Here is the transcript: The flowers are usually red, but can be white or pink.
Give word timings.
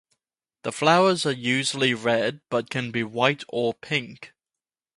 The 0.63 0.71
flowers 0.71 1.27
are 1.27 1.31
usually 1.31 1.93
red, 1.93 2.41
but 2.49 2.71
can 2.71 2.89
be 2.89 3.03
white 3.03 3.43
or 3.49 3.75
pink. 3.75 4.33